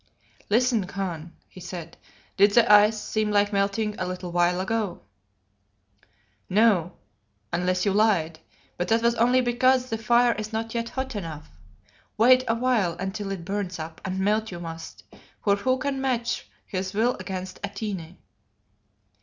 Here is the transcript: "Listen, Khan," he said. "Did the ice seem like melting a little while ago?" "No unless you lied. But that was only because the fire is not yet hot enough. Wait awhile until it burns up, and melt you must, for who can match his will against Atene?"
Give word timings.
"Listen, 0.49 0.87
Khan," 0.87 1.31
he 1.47 1.59
said. 1.59 1.95
"Did 2.35 2.53
the 2.55 2.73
ice 2.73 2.99
seem 2.99 3.29
like 3.29 3.53
melting 3.53 3.95
a 3.99 4.07
little 4.07 4.31
while 4.31 4.59
ago?" 4.59 5.01
"No 6.49 6.93
unless 7.53 7.85
you 7.85 7.93
lied. 7.93 8.39
But 8.77 8.87
that 8.87 9.03
was 9.03 9.13
only 9.13 9.41
because 9.41 9.91
the 9.91 9.99
fire 9.99 10.33
is 10.33 10.51
not 10.51 10.73
yet 10.73 10.89
hot 10.89 11.15
enough. 11.15 11.51
Wait 12.17 12.43
awhile 12.47 12.93
until 12.99 13.31
it 13.31 13.45
burns 13.45 13.77
up, 13.77 14.01
and 14.03 14.17
melt 14.19 14.49
you 14.49 14.59
must, 14.59 15.03
for 15.43 15.55
who 15.55 15.77
can 15.77 16.01
match 16.01 16.49
his 16.65 16.95
will 16.95 17.15
against 17.19 17.59
Atene?" 17.63 18.17